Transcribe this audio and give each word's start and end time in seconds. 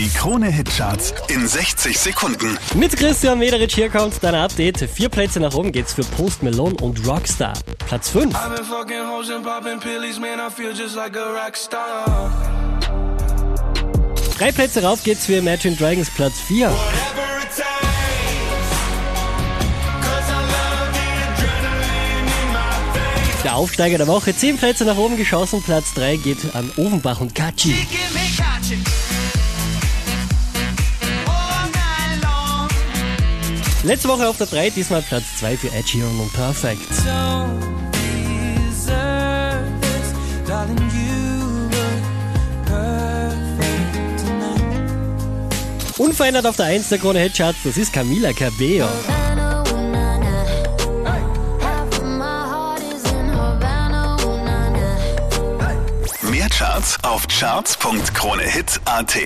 Die 0.00 0.08
Krone-Hitcharts 0.08 1.12
in 1.28 1.46
60 1.46 1.98
Sekunden. 1.98 2.56
Mit 2.74 2.96
Christian 2.96 3.38
Mederich 3.38 3.74
hier 3.74 3.90
kommt 3.90 4.14
dein 4.22 4.34
Update. 4.34 4.88
Vier 4.90 5.10
Plätze 5.10 5.40
nach 5.40 5.52
oben 5.52 5.72
geht's 5.72 5.92
für 5.92 6.04
Post 6.04 6.42
Malone 6.42 6.74
und 6.76 7.06
Rockstar. 7.06 7.52
Platz 7.86 8.08
5. 8.08 8.34
I've 8.34 8.56
been 8.56 8.64
fucking 8.64 9.06
hoes 9.06 9.28
and 9.28 9.44
popping 9.44 9.78
pillies, 9.78 10.18
man, 10.18 10.38
I 10.40 10.48
feel 10.50 10.72
just 10.72 10.96
like 10.96 11.14
a 11.18 11.44
rock 11.44 11.54
star. 11.54 12.32
Drei 14.38 14.50
Plätze 14.52 14.82
rauf 14.82 15.04
geht's 15.04 15.26
für 15.26 15.34
Imagine 15.34 15.76
Dragons 15.76 16.08
Platz 16.08 16.40
4. 16.48 16.70
Whatever 16.70 17.42
it 17.42 17.50
takes, 17.54 17.66
'cause 20.00 20.30
I 20.30 20.40
love 20.40 20.94
the 20.94 21.10
adrenaline 21.28 22.24
in 22.24 22.52
my 22.52 22.94
veins. 22.94 23.42
Der 23.44 23.54
Aufsteiger 23.54 23.98
der 23.98 24.06
Woche. 24.06 24.34
Zehn 24.34 24.56
Plätze 24.56 24.86
nach 24.86 24.96
oben 24.96 25.18
geschossen. 25.18 25.62
Platz 25.62 25.92
3 25.92 26.16
geht 26.16 26.38
an 26.54 26.70
Ofenbach 26.78 27.20
und 27.20 27.34
Katschi. 27.34 27.86
Letzte 33.82 34.08
Woche 34.08 34.28
auf 34.28 34.36
der 34.36 34.46
3, 34.46 34.70
diesmal 34.70 35.00
Platz 35.00 35.24
2 35.38 35.56
für 35.56 35.72
Ed 35.72 35.88
Sheeran 35.88 36.20
und 36.20 36.30
Perfect. 36.34 36.86
Unverändert 45.96 46.46
auf 46.46 46.56
der 46.56 46.66
1 46.66 46.90
der 46.90 46.98
Krone 46.98 47.20
Hitcharts, 47.20 47.60
das 47.64 47.78
ist 47.78 47.92
Camila 47.92 48.34
Cabello. 48.34 48.86
Mehr 56.30 56.48
Charts 56.50 56.98
auf 57.02 57.26
charts.kronehit.at. 57.28 59.16